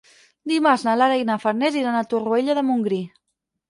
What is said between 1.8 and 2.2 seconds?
iran a